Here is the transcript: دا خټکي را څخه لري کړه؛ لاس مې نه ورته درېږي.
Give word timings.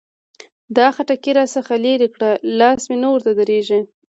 دا 0.77 0.87
خټکي 0.95 1.31
را 1.37 1.45
څخه 1.55 1.73
لري 1.85 2.07
کړه؛ 2.15 2.31
لاس 2.59 2.81
مې 2.89 2.97
نه 3.03 3.07
ورته 3.11 3.31
درېږي. 3.39 3.79